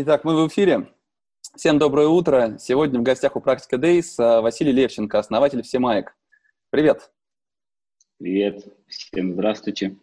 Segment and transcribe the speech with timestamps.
[0.00, 0.86] Итак, мы в эфире.
[1.56, 2.56] Всем доброе утро.
[2.60, 6.14] Сегодня в гостях у Практика Days а, Василий Левченко, основатель Всемаек.
[6.70, 7.10] Привет.
[8.16, 8.64] Привет.
[8.86, 9.96] Всем здравствуйте.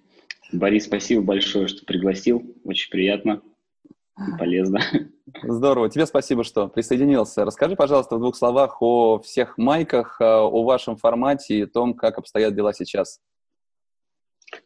[0.52, 2.44] Борис, спасибо большое, что пригласил.
[2.66, 3.42] Очень приятно
[4.18, 4.82] и полезно.
[5.44, 5.90] Здорово.
[5.90, 7.46] Тебе спасибо, что присоединился.
[7.46, 11.94] Расскажи, пожалуйста, в двух словах о всех майках, а, о вашем формате и о том,
[11.94, 13.22] как обстоят дела сейчас.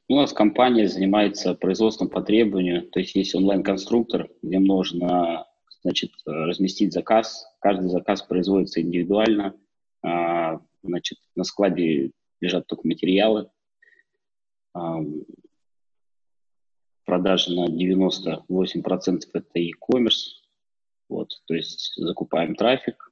[0.08, 5.46] У нас компания занимается производством по требованию, то есть есть онлайн-конструктор, где можно
[5.82, 7.46] значит, разместить заказ.
[7.60, 9.56] Каждый заказ производится индивидуально.
[10.02, 13.50] А, значит, на складе лежат только материалы.
[17.06, 20.40] Продажи на 98% это e-commerce.
[21.08, 23.12] Вот, то есть закупаем трафик,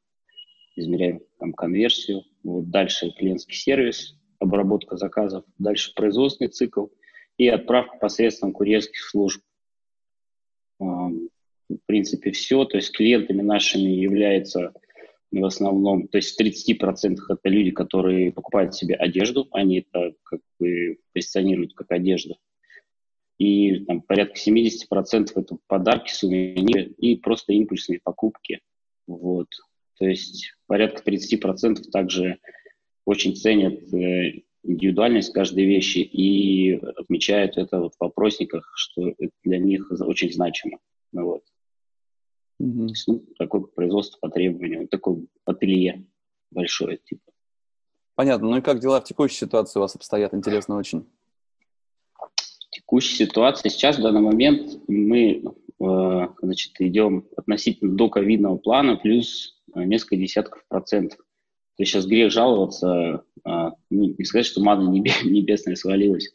[0.75, 2.23] измеряем там конверсию.
[2.44, 6.88] Вот дальше клиентский сервис, обработка заказов, дальше производственный цикл
[7.38, 9.42] и отправка посредством курьерских служб.
[10.80, 12.66] В принципе, все.
[12.66, 14.74] То есть клиентами нашими являются
[15.32, 20.40] в основном, то есть в 30% это люди, которые покупают себе одежду, они это как
[20.60, 22.38] бы позиционируют как одежда.
[23.38, 28.62] И там, порядка 70% это подарки, сувениры и просто импульсные покупки.
[29.06, 29.48] Вот.
[30.00, 32.40] То есть порядка 30% также
[33.08, 39.59] очень ценят э, индивидуальность каждой вещи и отмечают это вот в вопросниках, что это для
[39.59, 40.80] них очень значимо.
[41.13, 41.44] Ну, вот.
[42.61, 42.89] Mm-hmm.
[43.08, 46.06] ну, такое производство по требованию, такое ателье
[46.51, 47.31] большое, типа.
[48.16, 48.50] Понятно.
[48.50, 50.34] Ну и как дела в текущей ситуации у вас обстоят?
[50.34, 51.06] Интересно очень.
[52.72, 55.44] Текущая ситуация сейчас, в данный момент, мы
[55.79, 61.19] э, значит, идем относительно до ковидного плана плюс э, несколько десятков процентов.
[61.78, 66.34] То есть сейчас грех жаловаться, а, не, не сказать, что мана небесная свалилась,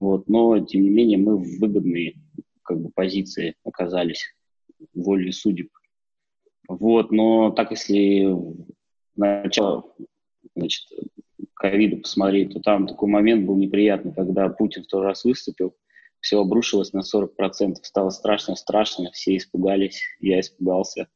[0.00, 2.16] вот, но, тем не менее, мы в выгодной
[2.62, 4.34] как бы, позиции оказались
[4.94, 5.68] волей судеб.
[6.68, 8.34] Вот, но так если
[9.16, 9.92] начало,
[10.54, 10.84] значит,
[11.54, 15.74] ковида посмотреть, то там такой момент был неприятный, когда Путин второй раз выступил,
[16.20, 21.08] все обрушилось на 40%, стало страшно-страшно, все испугались, я испугался.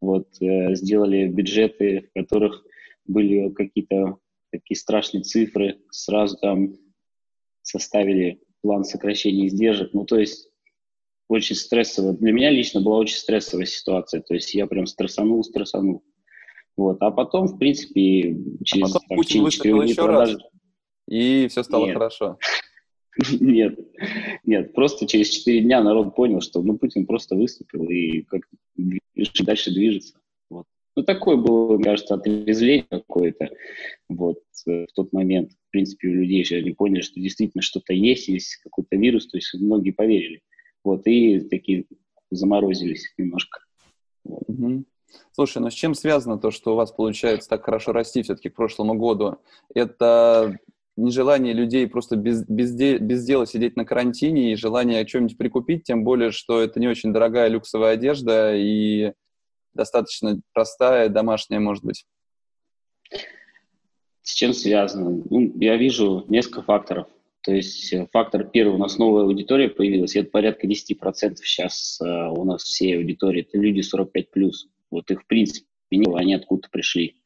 [0.00, 2.64] Вот, э, сделали бюджеты, в которых
[3.08, 4.18] были какие-то
[4.50, 6.76] такие страшные цифры, сразу там
[7.62, 9.92] составили план сокращения издержек.
[9.92, 10.50] Ну, то есть
[11.28, 12.12] очень стрессово.
[12.12, 14.20] Для меня лично была очень стрессовая ситуация.
[14.20, 16.04] То есть я прям стрессанул, стрессанул.
[16.76, 16.98] Вот.
[17.00, 20.34] А потом, в принципе, через, а потом Путин выступил еще продажи...
[20.34, 20.42] раз,
[21.08, 21.94] и все стало Нет.
[21.94, 22.38] хорошо.
[23.40, 23.78] Нет,
[24.44, 28.42] нет, просто через 4 дня народ понял, что ну, Путин просто выступил и как
[29.40, 30.20] дальше движется.
[30.96, 33.50] Ну, такое было, мне кажется, отрезвление какое-то
[34.08, 35.52] вот, в тот момент.
[35.52, 39.36] В принципе, у людей же они поняли, что действительно что-то есть, есть какой-то вирус, то
[39.36, 40.40] есть многие поверили.
[40.82, 41.84] Вот, и такие
[42.30, 43.60] заморозились немножко.
[44.24, 44.84] Угу.
[45.32, 48.56] Слушай, ну с чем связано то, что у вас получается так хорошо расти все-таки к
[48.56, 49.36] прошлому году?
[49.74, 50.58] Это
[50.96, 55.84] нежелание людей просто без, без, де, без дела сидеть на карантине и желание что-нибудь прикупить,
[55.84, 59.12] тем более, что это не очень дорогая люксовая одежда, и
[59.76, 62.06] достаточно простая, домашняя, может быть?
[64.22, 65.22] С чем связано?
[65.30, 67.06] Ну, я вижу несколько факторов.
[67.42, 72.04] То есть э, фактор первый, у нас новая аудитория появилась, это порядка 10% сейчас э,
[72.04, 74.50] у нас всей аудитории, это люди 45+.
[74.90, 77.22] Вот их, в принципе, не было, они откуда-то пришли.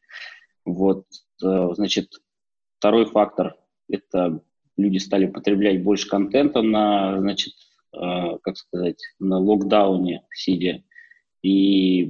[0.66, 1.06] Вот,
[1.42, 2.12] э, значит,
[2.78, 3.56] второй фактор–
[3.88, 4.42] это
[4.76, 7.54] люди стали потреблять больше контента на, значит,
[7.94, 10.82] э, как сказать, на локдауне сидя
[11.42, 12.08] и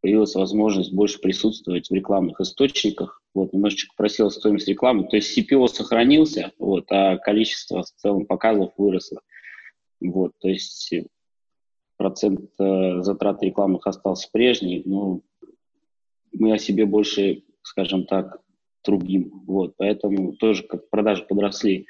[0.00, 3.22] появилась возможность больше присутствовать в рекламных источниках.
[3.34, 5.08] Вот, немножечко просила стоимость рекламы.
[5.08, 9.20] То есть CPO сохранился, вот, а количество в целом показов выросло.
[10.00, 10.92] Вот, то есть
[11.96, 15.20] процент э, затрат рекламных остался прежний, но
[16.32, 18.40] мы о себе больше, скажем так,
[18.82, 19.44] трубим.
[19.46, 21.86] Вот, поэтому тоже как продажи подросли.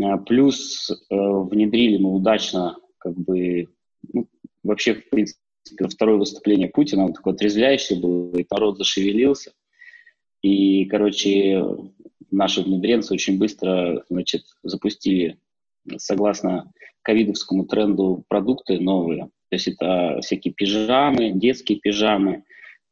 [0.00, 3.68] А, плюс э, внедрили мы удачно, как бы,
[4.12, 4.28] ну,
[4.62, 5.40] вообще, в принципе,
[5.88, 9.52] второе выступление Путина, он такой отрезвляющий был, и народ зашевелился.
[10.42, 11.64] И, короче,
[12.30, 15.38] наши внедренцы очень быстро, значит, запустили
[15.96, 16.72] согласно
[17.02, 19.30] ковидовскому тренду, продукты новые.
[19.48, 22.44] То есть это всякие пижамы, детские пижамы,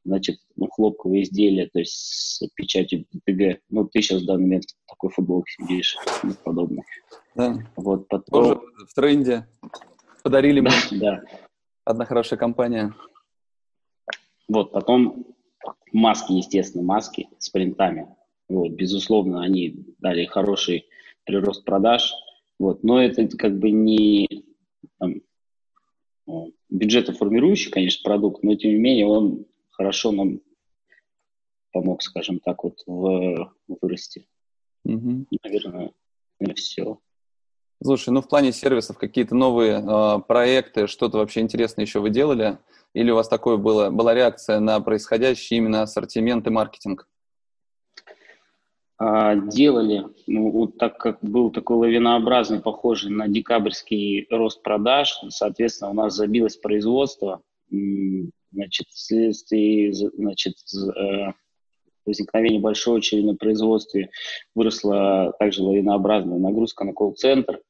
[0.05, 3.61] значит, ну, хлопковые изделия, то есть с печатью ДТГ.
[3.71, 6.85] Ну, ты сейчас в данный момент в такой футболке сидишь и подобное.
[7.35, 7.59] Да.
[7.77, 8.45] Вот, потом...
[8.45, 9.49] Тоже в тренде.
[10.23, 10.71] Подарили мне.
[10.93, 11.23] Да.
[11.85, 12.95] Одна хорошая компания.
[14.49, 15.27] Вот, потом
[15.93, 18.09] маски, естественно, маски с принтами.
[18.49, 20.87] Вот, безусловно, они дали хороший
[21.25, 22.13] прирост продаж.
[22.59, 24.27] Вот, но это как бы не
[24.99, 25.23] там,
[26.71, 30.41] бюджетоформирующий, конечно, продукт, но тем не менее он хорошо нам
[31.73, 34.27] помог, скажем так, вот в вырасти.
[34.85, 35.27] Угу.
[35.43, 35.93] Наверное,
[36.39, 36.99] наверное, все.
[37.85, 42.57] Слушай, ну в плане сервисов какие-то новые э, проекты, что-то вообще интересное еще вы делали?
[42.95, 47.07] Или у вас такое было, была реакция на происходящий именно ассортимент и маркетинг?
[48.97, 55.91] А, делали, ну, вот так как был такой лавинообразный, похожий на декабрьский рост продаж, соответственно,
[55.91, 57.43] у нас забилось производство,
[58.51, 61.33] значит, вследствие значит, э,
[62.07, 64.09] возникновения большой очереди на производстве
[64.55, 67.61] выросла также лавинообразная нагрузка на колл-центр.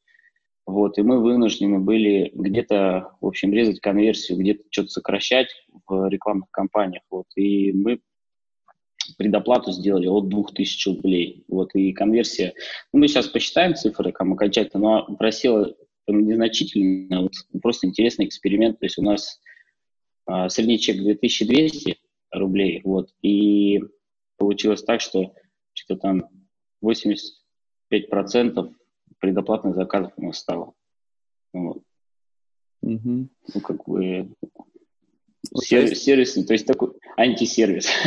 [0.67, 5.49] Вот, и мы вынуждены были где-то, в общем, резать конверсию, где-то что-то сокращать
[5.87, 7.03] в рекламных кампаниях.
[7.11, 8.01] Вот, и мы
[9.19, 11.45] предоплату сделали от 2000 рублей.
[11.49, 12.55] Вот, и конверсия,
[12.93, 15.75] ну, мы сейчас посчитаем цифры там, окончательно, но просила
[16.07, 17.33] там, незначительно, вот,
[17.63, 18.79] просто интересный эксперимент.
[18.79, 19.41] То есть у нас
[20.27, 21.99] а, средний чек 2200
[22.33, 23.83] рублей, вот, и
[24.39, 25.35] получилось так, что
[25.75, 26.25] что-то там
[26.83, 28.73] 85%
[29.25, 30.75] предоплатных заказов у нас стало.
[31.55, 31.83] Вот.
[32.83, 33.29] Угу.
[33.55, 34.29] Ну, как бы
[35.63, 37.89] сервис, сервисный, то есть такой антисервис.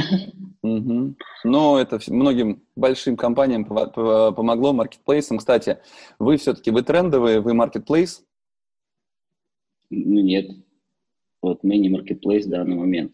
[0.64, 1.16] Угу.
[1.46, 5.38] Но это многим большим компаниям помогло, маркетплейсам.
[5.38, 5.78] Кстати,
[6.20, 8.26] вы все-таки, вы трендовые, вы маркетплейс?
[9.90, 10.50] Ну, нет.
[11.42, 13.14] Вот мы не маркетплейс в данный момент.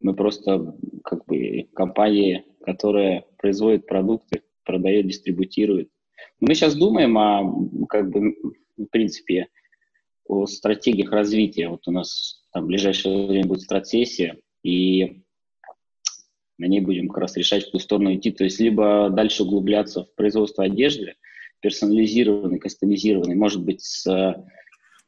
[0.00, 0.74] Мы просто
[1.04, 5.90] как бы компания, которая производит продукты, продает, дистрибутирует.
[6.40, 8.34] Мы сейчас думаем о, как бы,
[8.76, 9.48] в принципе,
[10.26, 11.68] о стратегиях развития.
[11.68, 15.22] Вот у нас там в ближайшее время будет стратсессия, и
[16.58, 18.30] на ней будем как раз решать, в какую сторону идти.
[18.30, 21.14] То есть либо дальше углубляться в производство одежды,
[21.60, 24.06] персонализированной, кастомизированной, может быть, с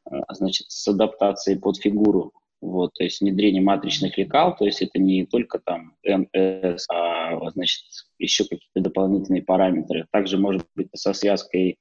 [0.04, 4.98] а, значит, с адаптацией под фигуру, вот, то есть внедрение матричных лекал, то есть это
[4.98, 7.11] не только там МС, а,
[7.52, 7.82] значит,
[8.18, 10.06] еще какие-то дополнительные параметры.
[10.10, 11.78] Также может быть со связкой,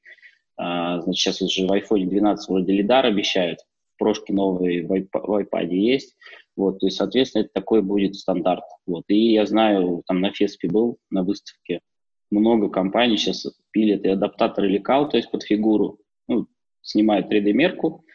[0.57, 3.59] а, значит, сейчас уже в iPhone 12 вроде лидар обещают,
[3.95, 6.15] в прошке новые в iPad есть,
[6.55, 8.63] вот, то есть, соответственно, это такой будет стандарт.
[8.85, 11.81] Вот, и я знаю, там на Феспе был, на выставке,
[12.29, 16.47] много компаний сейчас пилят и адаптаторы лекал, то есть под фигуру, ну,
[16.81, 18.10] снимают 3D-мерку, а,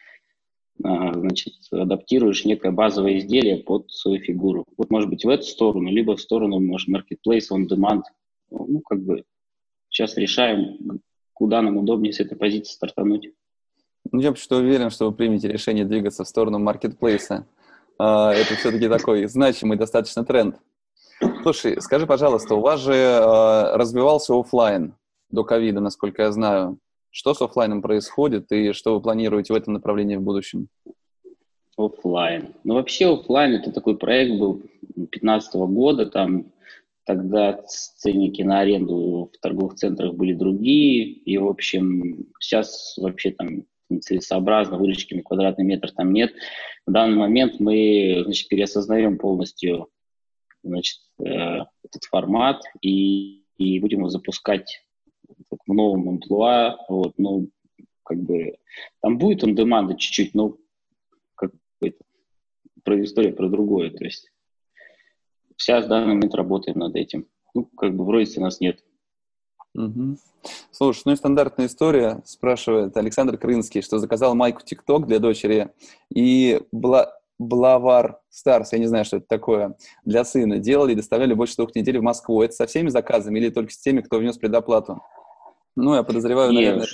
[0.79, 4.65] значит, адаптируешь некое базовое изделие под свою фигуру.
[4.77, 8.03] Вот, может быть, в эту сторону, либо в сторону, может, marketplace on demand.
[8.49, 9.23] Ну, как бы
[9.89, 11.01] сейчас решаем,
[11.33, 13.31] куда нам удобнее с этой позиции стартануть.
[14.11, 17.45] Ну, я почти уверен, что вы примете решение двигаться в сторону маркетплейса.
[17.99, 20.57] А, это все-таки такой значимый достаточно тренд.
[21.41, 24.93] Слушай, скажи, пожалуйста, у вас же а, развивался офлайн
[25.29, 26.79] до ковида, насколько я знаю.
[27.17, 30.67] Что с офлайном происходит и что вы планируете в этом направлении в будущем?
[31.75, 32.53] Офлайн.
[32.63, 36.53] Ну, вообще офлайн это такой проект был 2015 года, там
[37.05, 43.63] тогда ценники на аренду в торговых центрах были другие, и, в общем, сейчас вообще там
[43.89, 46.33] нецелесообразно, выручки на квадратный метр там нет.
[46.85, 49.87] В данный момент мы, значит, переосознаем полностью,
[50.61, 54.83] значит, э, этот формат и, и будем его запускать
[55.65, 57.49] в новом амплуа, вот, ну,
[58.03, 58.57] как бы,
[59.01, 60.57] там будет он деманда чуть-чуть, но
[61.35, 61.93] как бы,
[62.83, 64.31] про история про другое, то есть
[65.57, 67.27] вся в данный момент работаем над этим.
[67.53, 68.83] Ну, как бы в у нас нет.
[69.73, 70.17] Угу.
[70.71, 75.71] Слушай, ну и стандартная история, спрашивает Александр Крынский, что заказал майку TikTok для дочери
[76.13, 81.33] и была Блавар Старс, я не знаю, что это такое, для сына, делали и доставляли
[81.33, 82.41] больше двух недель в Москву.
[82.41, 85.01] Это со всеми заказами или только с теми, кто внес предоплату?
[85.77, 86.87] Ну, я подозреваю, наверное...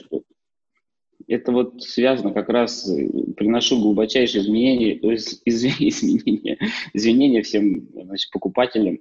[1.25, 6.60] Это вот связано как раз, э, приношу глубочайшие изменения, из, изменения,
[6.92, 9.00] извинения всем значит, покупателям.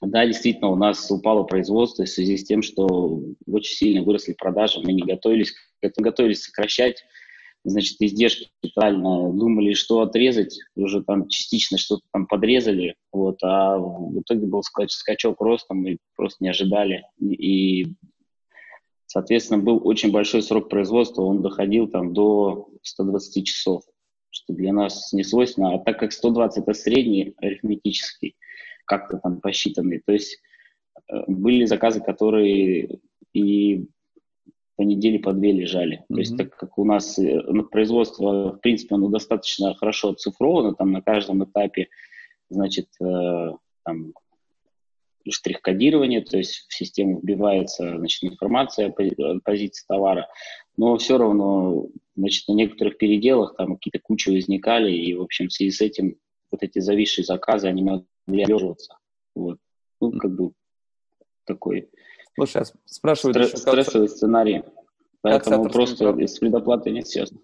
[0.00, 4.80] Да, действительно, у нас упало производство в связи с тем, что очень сильно выросли продажи,
[4.80, 7.04] мы не готовились, это готовились сокращать
[7.64, 14.20] значит, издержки тотально, думали, что отрезать, уже там частично что-то там подрезали, вот, а в
[14.20, 17.88] итоге был скачок ростом, мы просто не ожидали, и
[19.08, 23.82] Соответственно, был очень большой срок производства, он доходил там до 120 часов,
[24.28, 25.74] что для нас не свойственно.
[25.74, 28.36] А так как 120– это средний арифметический,
[28.84, 30.38] как-то там посчитанный, то есть
[31.10, 33.00] э, были заказы, которые
[33.32, 33.86] и
[34.76, 36.00] по неделе, по две лежали.
[36.00, 36.14] Mm-hmm.
[36.14, 40.92] То есть так как у нас э, производство, в принципе, оно достаточно хорошо оцифровано, там
[40.92, 41.88] на каждом этапе,
[42.50, 43.52] значит, э,
[43.84, 44.12] там
[45.30, 50.28] штрих-кодирование, то есть в систему вбивается значит, информация о позиции товара,
[50.76, 55.52] но все равно значит, на некоторых переделах там какие-то кучи возникали, и, в общем, в
[55.52, 56.16] связи с этим
[56.50, 58.96] вот эти зависшие заказы, они могли отлеживаться.
[59.34, 59.58] Вот.
[60.00, 60.52] Ну, как бы
[61.44, 61.88] такой
[62.38, 64.62] Слушай, а спрашивают Стр- еще, стрессовый сценарий.
[65.22, 66.30] Поэтому просто прав...
[66.30, 67.40] с предоплатой нет связано.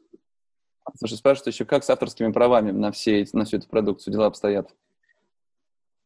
[0.97, 4.73] Слушай, спрашивают еще, как с авторскими правами на, все, на всю эту продукцию дела обстоят?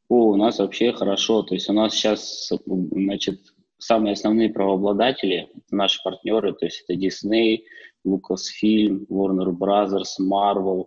[0.08, 1.42] О, у нас вообще хорошо.
[1.42, 3.40] То есть у нас сейчас, значит,
[3.78, 7.62] самые основные правообладатели, наши партнеры, то есть это Disney,
[8.06, 10.86] Lucasfilm, Warner Brothers, Marvel,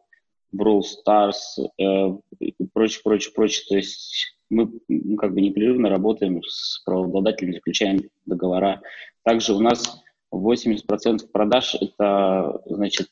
[0.55, 1.35] Brawl Stars
[1.77, 3.65] э, и прочее, прочее, прочее.
[3.69, 8.81] То есть мы ну, как бы непрерывно работаем с правообладателями, заключаем договора.
[9.23, 10.01] Также у нас
[10.33, 13.09] 80% продаж это, значит,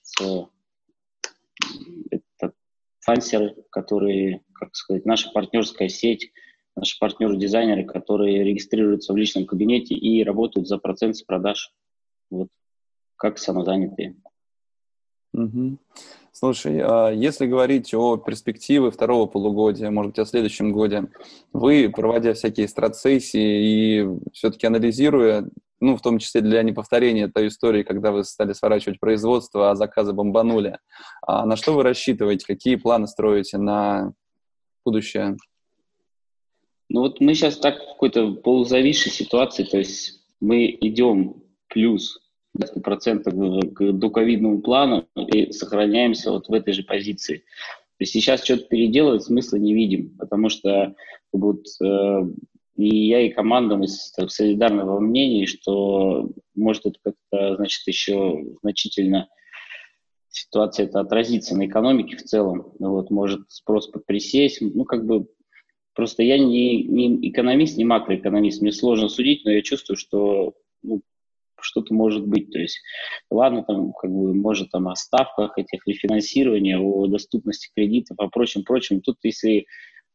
[3.13, 6.31] это фансеры, которые как сказать, наша партнерская сеть,
[6.75, 11.73] наши партнеры-дизайнеры, которые регистрируются в личном кабинете и работают за процент с продаж,
[12.29, 12.49] вот,
[13.15, 14.15] как самозанятые.
[15.33, 15.77] Угу.
[16.31, 21.09] Слушай, а если говорить о перспективе второго полугодия, может быть, о следующем годе,
[21.53, 25.49] вы, проводя всякие страт-сессии и все-таки анализируя,
[25.81, 30.13] ну, в том числе для неповторения той истории, когда вы стали сворачивать производство, а заказы
[30.13, 30.79] бомбанули,
[31.21, 34.13] а на что вы рассчитываете, какие планы строите на
[34.85, 35.37] будущее?
[36.89, 42.19] Ну вот мы сейчас так в какой-то полузависшей ситуации, то есть мы идем плюс
[42.57, 47.37] 10% к доковидному плану и сохраняемся вот в этой же позиции.
[47.37, 50.95] То есть сейчас что-то переделывать смысла не видим, потому что
[51.31, 52.21] вот, э,
[52.79, 59.27] и я, и команда, мы солидарны во мнении, что может это как-то, значит, еще значительно
[60.29, 62.71] ситуация это отразится на экономике в целом.
[62.79, 64.61] Вот, может спрос подприсесть.
[64.61, 65.27] Ну, как бы
[65.93, 71.01] просто я не, не экономист, не макроэкономист, мне сложно судить, но я чувствую, что ну,
[71.59, 72.49] что-то может быть.
[72.49, 72.79] То есть,
[73.29, 78.63] ладно, там, как бы, может, там, о ставках этих рефинансирования, о доступности кредитов, о прочем,
[78.63, 79.01] прочем.
[79.01, 79.65] Тут, если,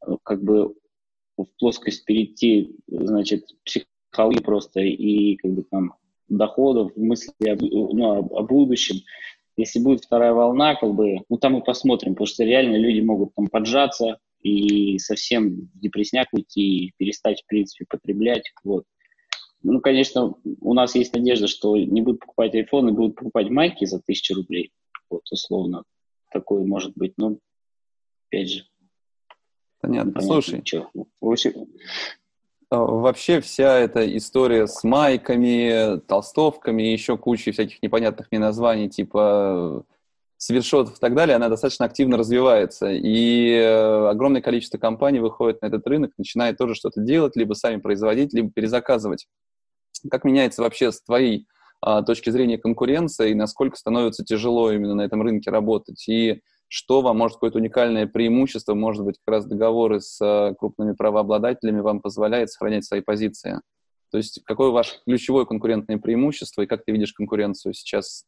[0.06, 0.75] э, как бы,
[1.37, 5.95] в плоскость перейти, значит, психологии просто и, как бы, там,
[6.29, 8.97] доходов, мысли о, ну, о, будущем,
[9.57, 13.35] если будет вторая волна, как бы, ну там мы посмотрим, потому что реально люди могут
[13.35, 18.53] там поджаться и совсем в депрессняк уйти и перестать, в принципе, потреблять.
[18.62, 18.85] Вот.
[19.62, 24.00] Ну, конечно, у нас есть надежда, что не будут покупать и будут покупать майки за
[24.00, 24.73] тысячу рублей.
[25.09, 25.85] Вот, условно.
[26.31, 27.14] Такое может быть.
[27.17, 27.38] Но,
[28.29, 28.64] опять же.
[29.87, 30.12] Понятно.
[30.12, 30.88] Понятно Слушай, что.
[32.71, 39.85] А, вообще вся эта история с майками, толстовками, еще кучей всяких непонятных мне названий, типа
[40.37, 42.91] свитшотов и так далее, она достаточно активно развивается.
[42.91, 47.81] И э, огромное количество компаний выходит на этот рынок, начинает тоже что-то делать, либо сами
[47.81, 49.26] производить, либо перезаказывать.
[50.11, 51.47] Как меняется вообще с твоей
[51.81, 56.07] а, точки зрения конкуренция и насколько становится тяжело именно на этом рынке работать?
[56.09, 60.92] И что вам, может, какое-то уникальное преимущество, может быть, как раз договоры с э, крупными
[60.92, 63.61] правообладателями вам позволяет сохранять свои позиции?
[64.11, 68.26] То есть какое ваше ключевое конкурентное преимущество и как ты видишь конкуренцию сейчас?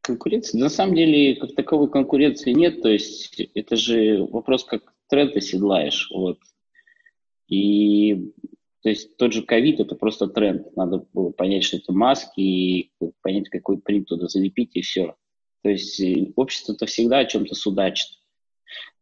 [0.00, 0.58] Конкуренции?
[0.58, 2.82] На самом деле, как таковой конкуренции нет.
[2.82, 6.10] То есть это же вопрос, как тренд оседлаешь.
[6.12, 6.38] Вот.
[7.48, 8.32] И
[8.82, 10.74] то есть тот же ковид– это просто тренд.
[10.74, 12.90] Надо было понять, что это маски, и
[13.22, 15.16] понять, какой принт туда залепить, и все.
[15.62, 18.08] То есть э, общество-то всегда о чем-то судачит.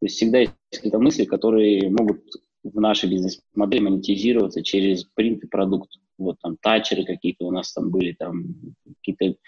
[0.00, 2.22] То есть всегда есть какие-то мысли, которые могут
[2.62, 5.90] в нашей бизнес-модели монетизироваться через принт и продукт.
[6.18, 9.38] Вот там тачеры какие-то у нас там были, там какие-то,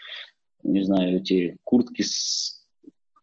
[0.62, 2.64] не знаю, эти куртки с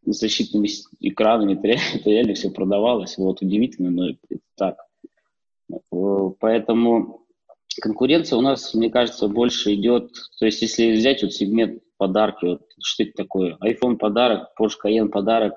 [0.06, 3.17] защитными экранами, это реально, это реально все продавалось.
[3.17, 4.77] Вот удивительно, но это так.
[6.39, 7.25] Поэтому
[7.82, 12.62] конкуренция у нас, мне кажется, больше идет, то есть если взять вот сегмент подарки, вот
[12.82, 15.54] что это такое, iPhone подарок, Porsche Cayenne подарок,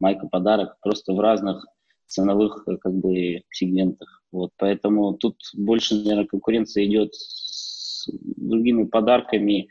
[0.00, 1.66] Майка подарок, просто в разных
[2.06, 4.22] ценовых как бы сегментах.
[4.30, 9.68] Вот, поэтому тут больше, наверное, конкуренция идет с другими подарками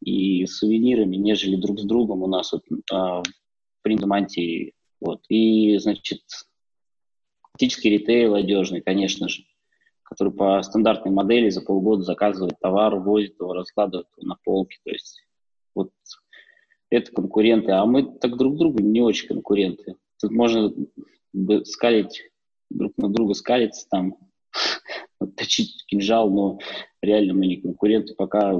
[0.00, 4.74] и сувенирами, нежели друг с другом у нас вот, а, в Принтомантии.
[5.00, 5.22] Вот.
[5.28, 6.20] И, значит,
[7.52, 9.44] Классический ритейл одежный, конечно же.
[10.12, 14.76] Который по стандартной модели за полгода заказывает товар, возит его, раскладывает его на полке.
[14.84, 15.22] То есть
[15.74, 15.90] вот
[16.90, 19.96] это конкуренты, а мы так друг другу не очень конкуренты.
[20.20, 20.70] Тут можно
[21.64, 22.30] скалить,
[22.68, 24.18] друг на друга скалиться, там,
[25.36, 26.58] точить кинжал, но
[27.00, 28.54] реально мы не конкуренты, пока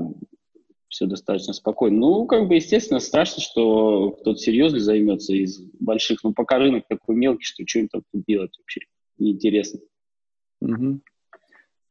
[0.88, 1.98] все достаточно спокойно.
[1.98, 7.14] Ну, как бы, естественно, страшно, что кто-то серьезно займется из больших, но пока рынок такой
[7.14, 8.80] мелкий, что что им там делать вообще
[9.18, 9.80] неинтересно.
[10.62, 11.00] Угу.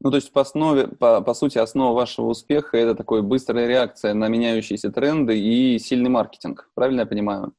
[0.04, 4.14] Ну, то есть, по основе, по, по сути, основа вашего успеха– это такой быстрая реакция
[4.14, 6.68] на меняющиеся тренды и сильный маркетинг.
[6.74, 7.52] Правильно я понимаю?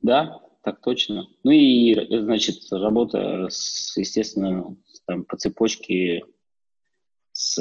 [0.00, 1.28] Да, так точно.
[1.44, 4.74] Ну и, значит, работа, с, естественно,
[5.06, 6.24] там, по цепочке
[7.32, 7.60] с,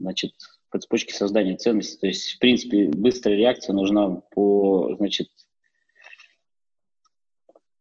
[0.00, 0.32] значит,
[0.70, 2.00] по цепочке создания ценностей.
[2.00, 5.28] То есть, в принципе, быстрая реакция нужна по, значит,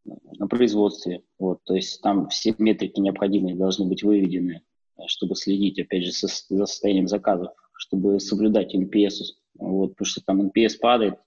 [0.05, 1.24] на производстве.
[1.39, 4.62] Вот, то есть там все метрики необходимые должны быть выведены,
[5.07, 9.36] чтобы следить, опять же, со, за состоянием заказов, чтобы соблюдать NPS.
[9.55, 11.19] Вот, потому что там NPS падает,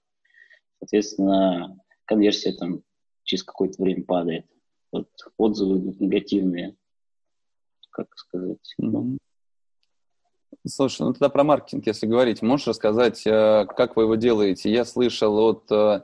[0.79, 2.83] соответственно, конверсия там
[3.23, 4.45] через какое-то время падает.
[4.91, 6.75] Вот, отзывы идут негативные,
[7.91, 8.75] как сказать.
[8.81, 9.17] Mm-hmm.
[10.65, 14.71] Слушай, ну тогда про маркетинг, если говорить, можешь рассказать, э, как вы его делаете?
[14.71, 16.03] Я слышал от э,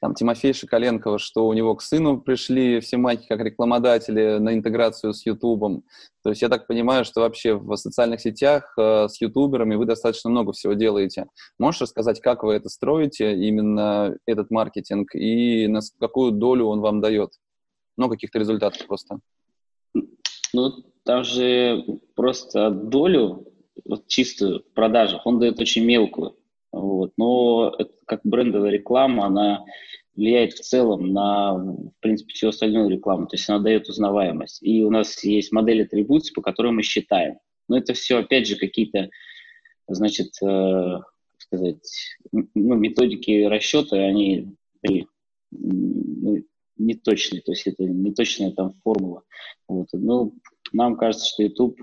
[0.00, 5.12] там, Тимофей Шоколенкова, что у него к сыну пришли все майки как рекламодатели на интеграцию
[5.12, 5.84] с Ютубом.
[6.22, 10.30] То есть я так понимаю, что вообще в социальных сетях э, с ютуберами вы достаточно
[10.30, 11.26] много всего делаете.
[11.58, 17.00] Можешь рассказать, как вы это строите, именно этот маркетинг, и на какую долю он вам
[17.00, 17.32] дает?
[17.96, 19.20] Ну, каких-то результатов просто.
[20.52, 20.72] Ну,
[21.04, 23.46] там же просто долю,
[23.84, 26.36] вот чистую в продажах, он дает очень мелкую.
[26.72, 27.12] Вот.
[27.16, 29.64] Но это как брендовая реклама, она
[30.14, 33.26] влияет в целом на, в принципе, всю остальную рекламу.
[33.26, 34.62] То есть она дает узнаваемость.
[34.62, 37.38] И у нас есть модель атрибуции, по которой мы считаем.
[37.68, 39.10] Но это все, опять же, какие-то,
[39.88, 40.98] значит, э,
[41.38, 44.56] сказать, ну, методики расчета, они
[45.50, 46.44] ну,
[46.76, 49.22] не точные, то есть это не точная там формула.
[49.68, 49.88] Вот.
[49.92, 50.34] Ну,
[50.72, 51.80] нам кажется, что YouTube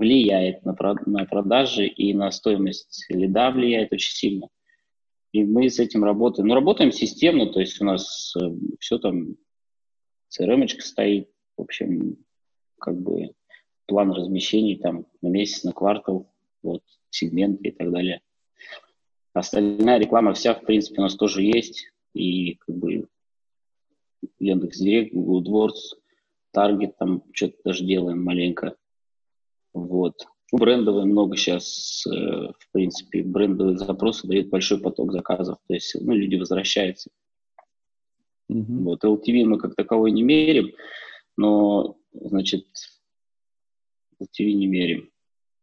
[0.00, 0.74] влияет на,
[1.06, 4.48] на продажи и на стоимость лида влияет очень сильно.
[5.32, 6.48] И мы с этим работаем.
[6.48, 8.40] Ну, работаем системно, то есть у нас э,
[8.80, 9.36] все там,
[10.36, 12.16] crm стоит, в общем,
[12.80, 13.30] как бы
[13.86, 16.32] план размещений там на месяц, на квартал,
[16.62, 18.22] вот, сегменты и так далее.
[19.34, 21.92] Остальная реклама вся, в принципе, у нас тоже есть.
[22.14, 23.06] И как бы
[24.38, 26.00] Яндекс.Директ, Google AdWords,
[26.56, 28.76] Target там что-то даже делаем маленько.
[29.72, 30.26] Вот.
[30.52, 36.12] Брендовые много сейчас, э, в принципе, брендовые запросы дают большой поток заказов, то есть ну,
[36.12, 37.10] люди возвращаются.
[38.50, 38.82] Mm-hmm.
[38.82, 40.72] Вот, LTV мы как таковой не мерим,
[41.36, 42.66] но, значит,
[44.20, 45.10] LTV не мерим.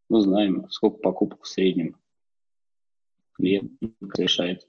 [0.10, 1.98] Мы знаем, сколько покупок в среднем
[3.34, 3.74] клиент
[4.14, 4.68] совершает.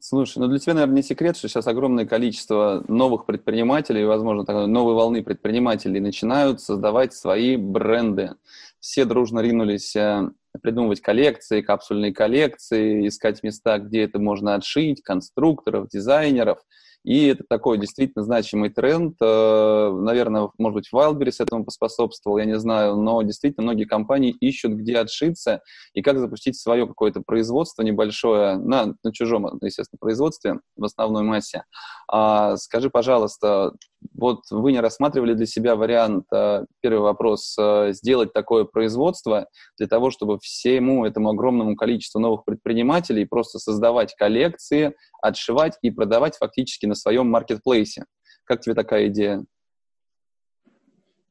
[0.00, 4.94] Слушай, ну для тебя, наверное, не секрет, что сейчас огромное количество новых предпринимателей, возможно, новой
[4.94, 8.34] волны предпринимателей начинают создавать свои бренды.
[8.80, 10.30] Все дружно ринулись э,
[10.62, 16.58] придумывать коллекции, капсульные коллекции, искать места, где это можно отшить, конструкторов, дизайнеров–
[17.04, 19.16] и это такой действительно значимый тренд.
[19.22, 24.72] Э, наверное, может быть, Wildberries этому поспособствовал, я не знаю, но действительно многие компании ищут,
[24.72, 25.62] где отшиться
[25.94, 31.64] и как запустить свое какое-то производство небольшое на, на чужом, естественно, производстве в основной массе.
[32.08, 33.72] А, скажи, пожалуйста,
[34.14, 39.46] вот вы не рассматривали для себя вариант, э, первый вопрос, э, сделать такое производство
[39.78, 46.36] для того, чтобы всему этому огромному количеству новых предпринимателей просто создавать коллекции, отшивать и продавать
[46.36, 48.04] фактически на своем маркетплейсе.
[48.44, 49.44] Как тебе такая идея?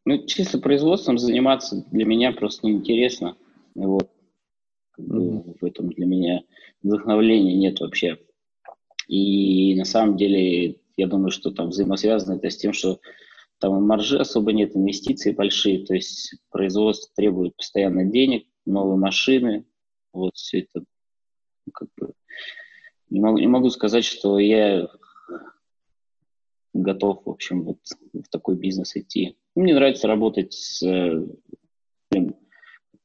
[0.05, 3.37] Ну, чисто производством заниматься для меня просто неинтересно.
[3.75, 4.09] Вот.
[4.99, 5.57] Mm-hmm.
[5.61, 6.41] В этом для меня
[6.81, 8.17] вдохновления нет вообще.
[9.07, 12.99] И на самом деле, я думаю, что там взаимосвязано это с тем, что
[13.59, 19.65] там маржи особо нет, инвестиции большие, то есть производство требует постоянно денег, новые машины,
[20.13, 20.85] вот все это
[21.65, 22.13] ну, как бы
[23.09, 24.87] не могу, не могу сказать, что я
[26.81, 27.77] готов, в общем, вот
[28.13, 29.37] в такой бизнес идти.
[29.55, 30.79] Мне нравится работать с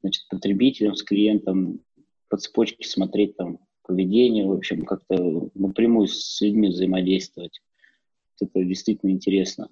[0.01, 1.81] значит, потребителем, с клиентом,
[2.29, 7.61] по цепочке смотреть там поведение, в общем, как-то напрямую с людьми взаимодействовать.
[8.41, 9.69] Это действительно интересно.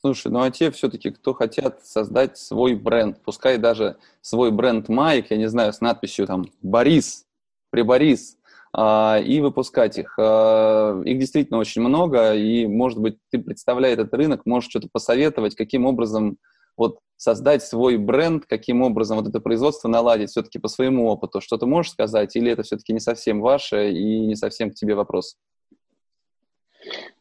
[0.00, 5.30] Слушай, ну а те все-таки, кто хотят создать свой бренд, пускай даже свой бренд Майк,
[5.30, 7.26] я не знаю, с надписью там «Борис»,
[7.70, 8.37] «При Борис»,
[8.76, 10.14] и выпускать их.
[10.18, 15.54] А, их действительно очень много, и, может быть, ты, представляя этот рынок, можешь что-то посоветовать,
[15.54, 16.38] каким образом
[16.76, 21.40] вот создать свой бренд, каким образом вот это производство наладить все-таки по своему опыту.
[21.40, 24.94] Что ты можешь сказать, или это все-таки не совсем ваше и не совсем к тебе
[24.94, 25.36] вопрос?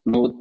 [0.06, 0.36] Ну вот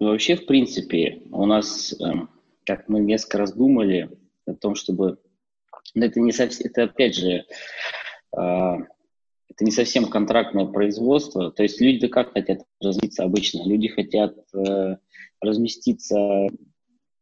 [0.00, 2.30] вообще, в принципе, у нас, эм,
[2.64, 4.10] как мы несколько раз думали
[4.46, 5.18] о том, чтобы...
[5.94, 6.66] Но это не совсем...
[6.66, 7.44] Это опять же...
[9.54, 11.50] Это не совсем контрактное производство.
[11.50, 13.62] То есть люди как хотят развиться обычно?
[13.68, 14.96] Люди хотят э,
[15.42, 16.48] разместиться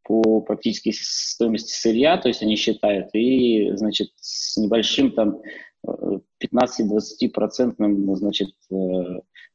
[0.04, 5.40] по практически стоимости сырья, то есть они считают, и, значит, с небольшим там
[5.84, 8.74] 15-20 процентным, значит, э,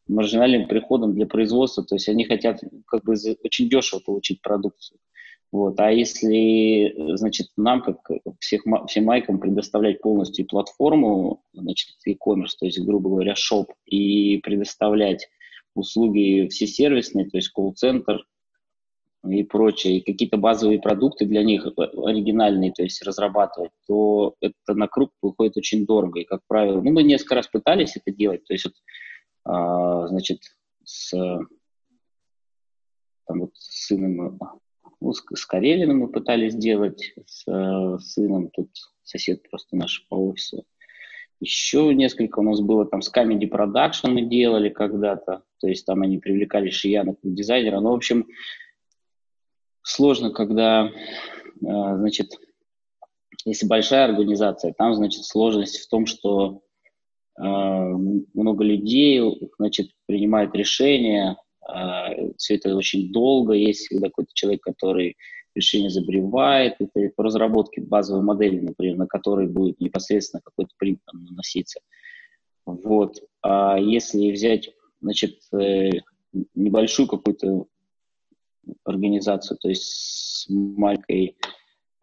[0.08, 5.00] маржинальным приходом для производства, то есть они хотят как бы очень дешево получить продукцию.
[5.56, 5.80] Вот.
[5.80, 8.10] А если, значит, нам, как
[8.42, 15.30] всех, всем майкам, предоставлять полностью платформу, значит, e-commerce, то есть, грубо говоря, шоп, и предоставлять
[15.74, 18.28] услуги все сервисные, то есть колл-центр,
[19.26, 24.90] и прочее, и какие-то базовые продукты для них оригинальные, то есть разрабатывать, то это на
[24.90, 26.20] круг выходит очень дорого.
[26.20, 28.74] И, как правило, ну, мы несколько раз пытались это делать, то есть, вот,
[29.46, 30.42] а, значит,
[30.84, 31.12] с,
[33.26, 34.38] там, вот, с сыном,
[35.06, 38.70] ну, с, с Карелиным мы пытались сделать, с, с сыном, тут
[39.04, 40.66] сосед просто наш по офису.
[41.40, 46.02] Еще несколько у нас было, там, с Comedy Production мы делали когда-то, то есть там
[46.02, 48.26] они привлекали Шияна как дизайнера, ну, в общем,
[49.84, 50.92] сложно, когда,
[51.64, 52.32] а, значит,
[53.46, 56.64] если большая организация, там, значит, сложность в том, что
[57.38, 59.22] а, много людей,
[59.60, 61.38] значит, принимают решения,
[62.38, 65.18] все это очень долго, есть всегда какой-то человек, который
[65.56, 71.80] решение забревает, это по разработке базовой модели, например, на которой будет непосредственно какой-то принт наноситься.
[72.66, 73.24] Вот.
[73.42, 75.92] А если взять, значит, э,
[76.54, 77.68] небольшую какую-то
[78.84, 81.38] организацию, то есть с маленькой,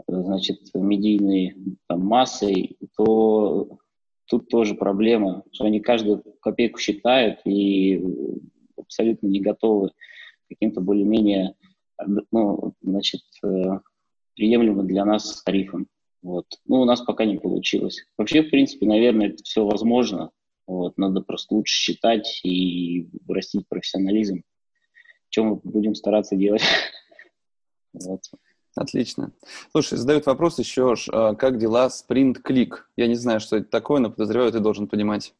[0.08, 1.54] значит, медийной
[1.88, 3.78] там, массой, то
[4.26, 8.02] тут тоже проблема, что они каждую копейку считают и
[8.92, 9.92] абсолютно не готовы
[10.48, 11.54] каким-то более-менее,
[12.30, 13.80] ну, значит, э,
[14.34, 15.88] приемлемым для нас тарифом.
[16.22, 16.46] Вот.
[16.66, 18.04] Ну, у нас пока не получилось.
[18.16, 20.30] Вообще, в принципе, наверное, это все возможно.
[20.66, 20.96] Вот.
[20.98, 24.42] Надо просто лучше считать и растить профессионализм
[25.32, 26.62] чем мы будем стараться делать.
[27.94, 28.22] Вот.
[28.74, 29.32] Отлично.
[29.70, 32.76] Слушай, задают вопрос еще, а, как дела Sprint Click?
[32.96, 35.34] Я не знаю, что это такое, но подозреваю, ты должен понимать.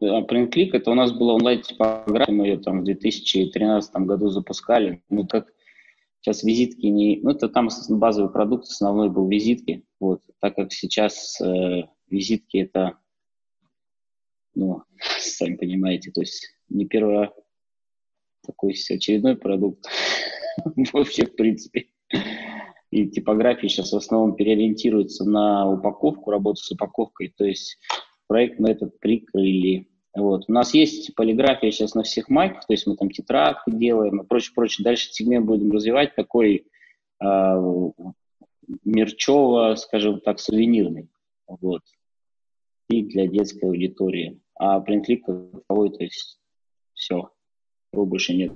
[0.00, 5.02] Print Click это у нас была онлайн-типография, мы ее там в 2013 году запускали.
[5.10, 5.52] Ну, как
[6.20, 7.20] сейчас визитки не...
[7.22, 9.84] Ну, это там базовый продукт, основной был визитки.
[10.00, 10.22] Вот.
[10.40, 12.98] Так как сейчас э, визитки это,
[14.54, 14.82] ну,
[15.18, 17.32] сами понимаете, то есть не первая
[18.46, 19.84] такой очередной продукт
[20.92, 21.86] вообще, в принципе.
[22.90, 27.78] И типографии сейчас в основном переориентируются на упаковку, работу с упаковкой, то есть
[28.26, 29.88] проект мы этот прикрыли.
[30.14, 30.44] Вот.
[30.48, 34.26] У нас есть полиграфия сейчас на всех майках, то есть мы там тетрадки делаем и
[34.26, 34.84] прочее, прочее.
[34.84, 36.66] Дальше сегмент будем развивать такой
[37.22, 37.92] э,
[38.84, 41.10] мерчево, скажем так, сувенирный.
[41.46, 41.82] Вот.
[42.88, 44.40] И для детской аудитории.
[44.54, 46.40] А принтлик как таковой, то есть
[46.94, 47.30] все
[47.92, 48.52] его больше нет.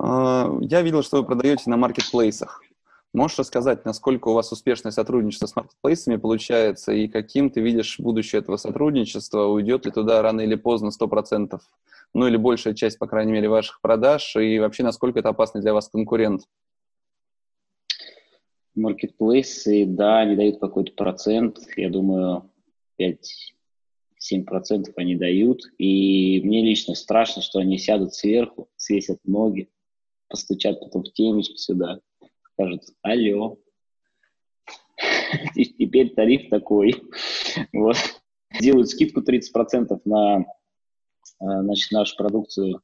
[0.00, 2.63] А, я видел, что вы продаете на маркетплейсах.
[3.14, 8.40] Можешь рассказать, насколько у вас успешное сотрудничество с маркетплейсами получается, и каким ты видишь будущее
[8.40, 9.44] этого сотрудничества?
[9.44, 11.60] Уйдет ли туда рано или поздно 100%?
[12.12, 14.34] Ну или большая часть, по крайней мере, ваших продаж?
[14.34, 16.42] И вообще, насколько это опасный для вас конкурент?
[18.74, 21.60] Маркетплейсы, да, они дают какой-то процент.
[21.76, 22.50] Я думаю,
[22.96, 23.54] 5
[24.32, 25.60] 7% они дают.
[25.78, 29.68] И мне лично страшно, что они сядут сверху, свесят ноги,
[30.26, 32.00] постучат потом в темечко сюда,
[32.54, 33.58] скажут «Алло».
[35.54, 36.94] Теперь тариф такой.
[37.72, 37.96] Вот.
[38.60, 40.44] Делают скидку 30% на э,
[41.40, 42.80] значит, нашу продукцию.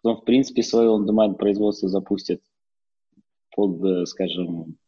[0.00, 2.40] Потом, в принципе, свое он-демайнд производство запустят
[3.54, 4.78] под, э, скажем,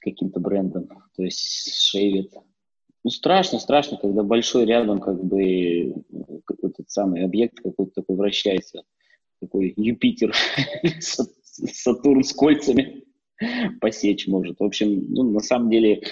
[0.00, 0.88] каким-то брендом.
[1.14, 2.32] То есть шейвит
[3.04, 5.94] ну, страшно, страшно, когда большой рядом как бы
[6.62, 8.82] этот самый объект какой-то такой вращается,
[9.40, 10.34] такой Юпитер,
[11.66, 13.04] Сатурн с кольцами
[13.80, 14.58] посечь может.
[14.60, 16.02] В общем, ну, на самом деле,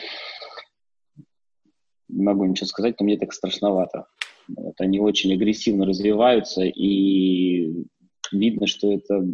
[2.08, 4.06] не могу ничего сказать, но мне так страшновато.
[4.48, 7.84] Вот, они очень агрессивно развиваются, и
[8.32, 9.26] видно, что это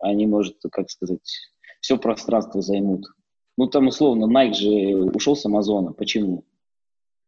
[0.00, 1.20] они, может, как сказать,
[1.80, 3.06] все пространство займут.
[3.56, 4.70] Ну, там, условно, Nike же
[5.12, 5.92] ушел с Амазона.
[5.92, 6.44] Почему?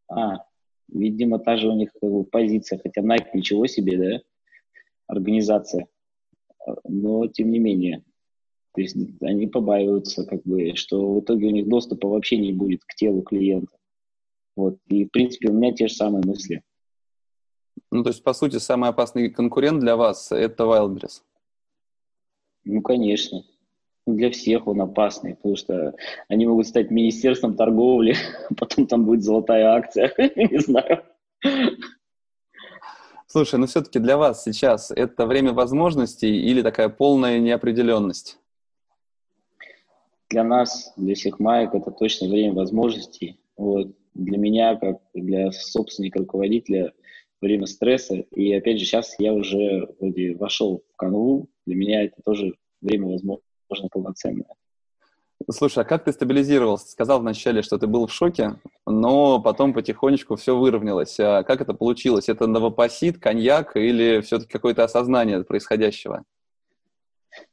[0.09, 0.45] А,
[0.89, 4.21] видимо, та же у них как бы, позиция, хотя Nike ничего себе, да,
[5.07, 5.87] организация.
[6.85, 8.03] Но, тем не менее,
[8.77, 12.85] то есть они побаиваются, как бы, что в итоге у них доступа вообще не будет
[12.85, 13.75] к телу клиента.
[14.55, 14.77] Вот.
[14.89, 16.63] И, в принципе, у меня те же самые мысли.
[17.91, 21.23] Ну, то есть, по сути, самый опасный конкурент для вас– это Wildberries?
[22.65, 23.45] Ну, конечно.
[24.07, 25.95] Для всех он опасный, потому что
[26.29, 28.15] они могут стать министерством торговли,
[28.59, 31.03] потом там будет золотая акция, не знаю.
[33.27, 38.39] Слушай, ну все-таки для вас сейчас это время возможностей или такая полная неопределенность?
[40.31, 43.39] Для нас, для всех маек, это точно время возможностей.
[43.57, 43.93] Вот.
[44.15, 46.93] Для меня, как для собственника, руководителя,
[47.41, 48.17] время стресса.
[48.17, 51.49] И опять же, сейчас я уже вроде вошел в канву.
[51.67, 54.47] Для меня это тоже время возможностей можно полноценное.
[55.51, 56.89] Слушай, а как ты стабилизировался?
[56.89, 61.21] сказал вначале, что ты был в шоке, но потом потихонечку все выровнялось.
[61.21, 62.29] А как это получилось?
[62.29, 66.25] Это новопосит, коньяк или все-таки какое-то осознание происходящего?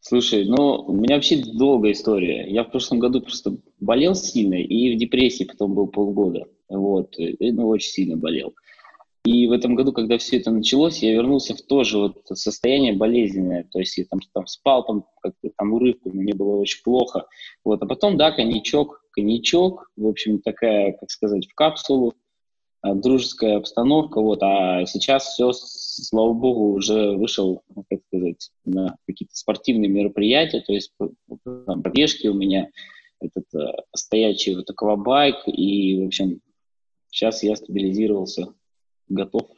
[0.01, 2.45] Слушай, ну, у меня вообще долгая история.
[2.49, 6.45] Я в прошлом году просто болел сильно и в депрессии потом был полгода.
[6.69, 8.53] Вот, и, ну, очень сильно болел.
[9.25, 12.91] И в этом году, когда все это началось, я вернулся в то же вот состояние
[12.93, 13.63] болезненное.
[13.71, 17.25] То есть я там, там спал, там как-то там урывками, мне было очень плохо.
[17.63, 17.81] Вот.
[17.81, 22.15] А потом, да, коньячок, коньячок, в общем, такая, как сказать, в капсулу,
[22.81, 24.19] а, дружеская обстановка.
[24.19, 24.43] Вот.
[24.43, 30.61] А сейчас все, слава богу, уже вышел, как сказать, на какие-то спортивные мероприятия.
[30.61, 30.93] То есть
[31.65, 32.69] там, пробежки у меня,
[33.19, 35.35] этот э, стоячий вот аквабайк.
[35.47, 36.41] И, в общем,
[37.09, 38.53] сейчас я стабилизировался
[39.09, 39.49] готов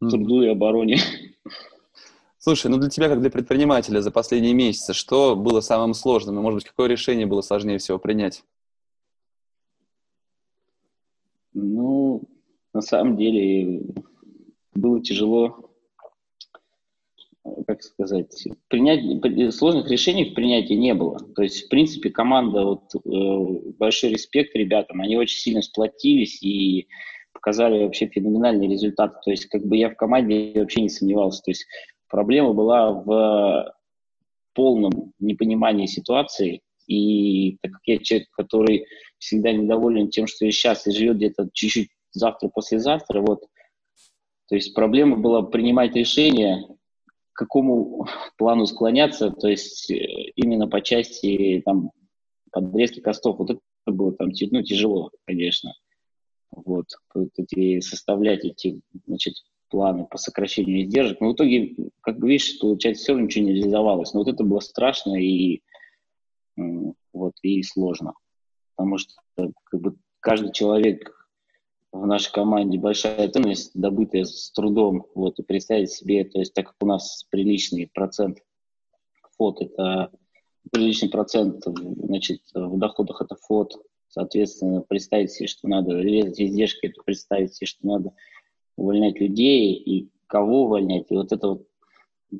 [0.00, 0.98] к труду и обороне.
[2.38, 6.38] Слушай, ну для тебя, как для предпринимателя за последние месяцы, что было самым сложным?
[6.38, 8.44] И, может быть, какое решение было сложнее всего принять?
[11.54, 12.22] Ну,
[12.74, 13.82] на самом деле,
[14.74, 15.63] было тяжело,
[17.66, 21.18] как сказать, принять, сложных решений в принятии не было.
[21.18, 26.88] То есть, в принципе, команда, вот, э, большой респект ребятам, они очень сильно сплотились и
[27.32, 29.20] показали вообще феноменальный результат.
[29.22, 31.42] То есть как бы я в команде вообще не сомневался.
[31.42, 31.66] То есть
[32.08, 33.74] проблема была в
[34.54, 36.62] полном непонимании ситуации.
[36.86, 38.86] И так как я человек, который
[39.18, 43.40] всегда недоволен тем, что я сейчас, и живет где-то чуть-чуть завтра-послезавтра, вот,
[44.48, 46.64] то есть проблема была принимать решение,
[47.34, 48.06] к какому
[48.38, 49.96] плану склоняться, то есть э,
[50.36, 51.90] именно по части там,
[52.50, 53.38] подрезки костов.
[53.38, 55.74] Вот это было там ну, тяжело, конечно
[56.56, 56.86] вот,
[57.36, 59.34] эти, составлять эти, значит,
[59.68, 61.20] планы по сокращению издержек.
[61.20, 64.12] Но в итоге, как видишь, получается, все ничего не реализовалось.
[64.12, 65.62] Но вот это было страшно и,
[67.12, 68.14] вот, и сложно.
[68.76, 71.23] Потому что как бы, каждый человек
[71.94, 75.06] в нашей команде большая ценность, добытая с трудом.
[75.14, 78.38] Вот, и представить себе, то есть так как у нас приличный процент
[79.36, 80.10] фот, это
[80.70, 83.74] приличный процент значит, в доходах это фот,
[84.14, 88.12] Соответственно, представить себе, что надо резать издержки, это представить себе, что надо
[88.76, 91.06] увольнять людей и кого увольнять.
[91.10, 91.68] И вот это вот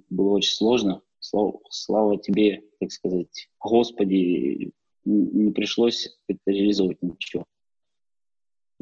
[0.09, 1.03] было очень сложно.
[1.19, 4.71] Слава, слава тебе, так сказать, Господи,
[5.05, 7.45] не пришлось это реализовывать ничего.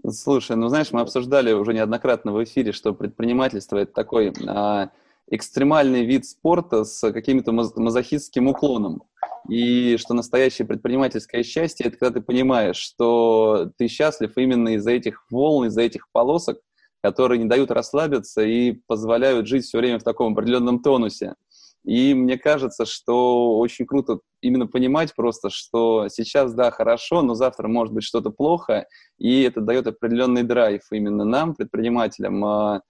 [0.09, 4.91] Слушай, ну знаешь, мы обсуждали уже неоднократно в эфире, что предпринимательство это такой а,
[5.31, 9.05] экстремальный вид спорта с каким-то мазохистским уклоном.
[9.49, 15.25] И что настоящее предпринимательское счастье– это когда ты понимаешь, что ты счастлив именно из-за этих
[15.31, 16.59] волн, из-за этих полосок,
[17.03, 21.35] которые не дают расслабиться и позволяют жить все время в таком определенном тонусе.
[21.85, 27.67] И мне кажется, что очень круто именно понимать просто, что сейчас, да, хорошо, но завтра
[27.67, 28.87] может быть что-то плохо,
[29.19, 32.83] и это дает определенный драйв именно нам, предпринимателям, а,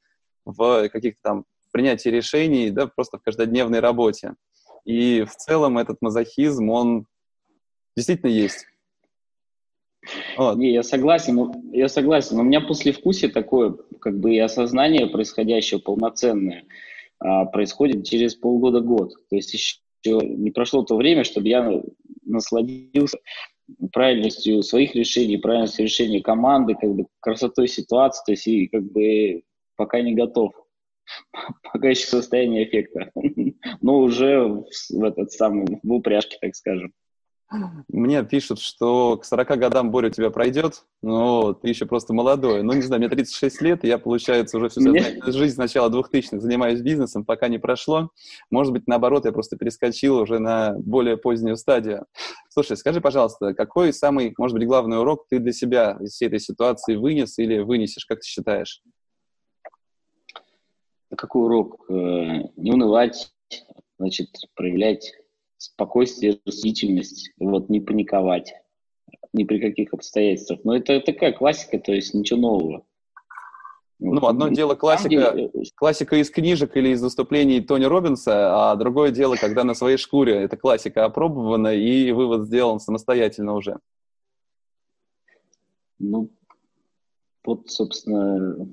[0.44, 4.35] в каких-то там принятии решений, да, просто в каждодневной работе.
[4.85, 7.07] И в целом этот мазохизм, он
[7.96, 8.66] действительно есть.
[10.37, 10.57] Вот.
[10.59, 12.38] Не, я согласен, я согласен.
[12.38, 16.64] У меня послевкусие такое, как бы и осознание происходящего полноценное
[17.52, 19.12] происходит через полгода-год.
[19.30, 21.82] То есть еще не прошло то время, чтобы я
[22.24, 23.18] насладился
[23.92, 29.42] правильностью своих решений, правильностью решений команды, как бы красотой ситуации, то есть и как бы
[29.76, 30.52] пока не готов.
[31.72, 33.11] Пока еще состояние эффекта,
[33.82, 36.92] но уже в этот самый в упряжке, так скажем.
[37.88, 42.62] Мне пишут, что к 40 годам Боря у тебя пройдет, но ты еще просто молодой.
[42.62, 45.91] Ну, не знаю, мне 36 лет, и я, получается, уже всю сознательную жизнь с начала
[45.91, 48.11] 2000-х занимаюсь бизнесом, пока не прошло.
[48.51, 52.07] Может быть, наоборот, я просто перескочил уже на более позднюю стадию.
[52.49, 56.41] Слушай, скажи, пожалуйста, какой самый, может быть, главный урок ты для себя из всей этой
[56.41, 58.83] ситуации вынес или вынесешь, как ты считаешь?
[61.15, 61.85] Какой урок?
[61.91, 61.95] Э,
[62.57, 63.33] не унывать,
[63.99, 65.12] значит, проявлять
[65.62, 68.55] спокойствие, рассудительность, вот, не паниковать
[69.33, 70.61] ни при каких обстоятельствах.
[70.64, 72.85] Но это такая классика, то есть ничего нового.
[73.98, 75.51] Ну, одно дело классика, деле...
[75.55, 79.96] Э, классика из книжек или из выступлений Тони Робинса, а другое дело, когда на своей
[79.96, 83.79] шкуре эта классика опробована и вывод сделан самостоятельно уже.
[86.01, 86.31] Ну,
[87.44, 88.68] вот, собственно,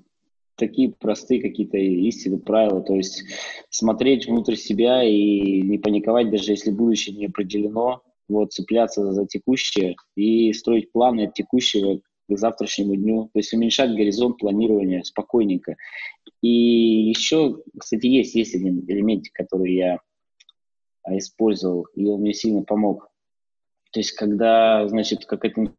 [0.60, 3.24] такие простые какие-то истины, правила, то есть
[3.70, 9.96] смотреть внутрь себя и не паниковать, даже если будущее не определено, вот, цепляться за текущее
[10.16, 15.76] и строить планы от текущего к завтрашнему дню, то есть уменьшать горизонт планирования спокойненько.
[16.42, 20.00] И еще, кстати, есть, есть один элемент, который я
[21.04, 23.10] а, использовал, и он мне сильно помог.
[23.92, 25.74] То есть, когда, значит, какая-то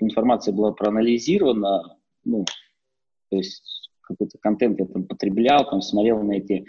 [0.00, 2.44] информация была проанализирована, ну,
[3.30, 6.66] то есть какой-то контент я там потреблял, там смотрел на эти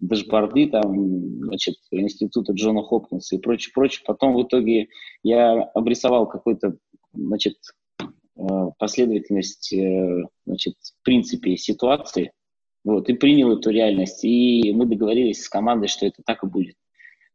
[0.00, 4.02] дашборды, там, значит, института Джона Хопкинса и прочее, прочее.
[4.06, 4.88] Потом в итоге
[5.22, 6.76] я обрисовал какой-то,
[7.12, 7.56] значит,
[8.02, 8.44] э,
[8.78, 12.32] последовательность, э, значит, в принципе ситуации,
[12.84, 16.76] вот, и принял эту реальность, и мы договорились с командой, что это так и будет.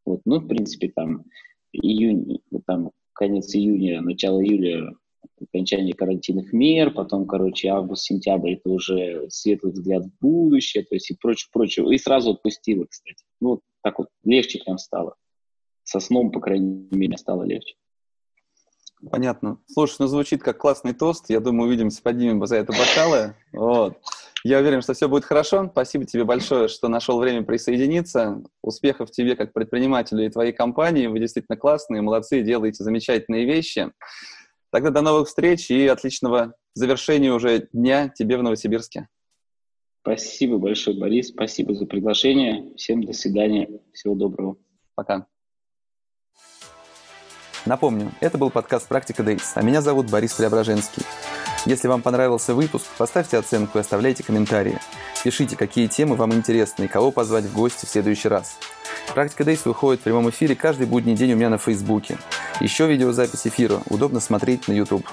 [0.03, 1.23] Вот, ну, в принципе, там,
[1.71, 4.91] июнь, там, конец июня, начало июля
[5.41, 11.15] окончание карантинных мер, потом, короче, август-сентябрь это уже светлый взгляд в будущее, то есть и
[11.15, 11.93] прочее, прочее.
[11.93, 13.23] И сразу отпустила, кстати.
[13.41, 15.15] Ну, так вот легче прям стало.
[15.83, 17.75] Со сном, по крайней мере, стало легче.
[19.11, 19.59] Понятно.
[19.67, 21.29] Слушай, ну звучит как классный тост.
[21.29, 23.35] Я думаю, увидимся, поднимем за это бокалы.
[23.53, 23.97] Вот.
[24.43, 25.67] Я уверен, что все будет хорошо.
[25.71, 28.43] Спасибо тебе большое, что нашел время присоединиться.
[28.61, 31.07] Успехов тебе как предпринимателю и твоей компании.
[31.07, 33.91] Вы действительно классные, молодцы, делаете замечательные вещи.
[34.75, 39.07] Тогда до новых встреч и отличного завершения уже дня тебе в Новосибирске.
[40.01, 41.29] Спасибо большое, Борис.
[41.29, 42.75] Спасибо за приглашение.
[42.75, 43.69] Всем до свидания.
[43.93, 44.57] Всего доброго.
[44.93, 45.27] Пока.
[47.65, 51.03] Напомню, это был подкаст «Практика Дейс», а меня зовут Борис Преображенский.
[51.65, 54.79] Если вам понравился выпуск, поставьте оценку и оставляйте комментарии.
[55.23, 58.57] Пишите, какие темы вам интересны и кого позвать в гости в следующий раз.
[59.15, 62.19] Практика Дейс выходит в прямом эфире каждый будний день у меня на Фейсбуке.
[62.59, 65.07] Еще видеозапись эфира удобно смотреть на YouTube.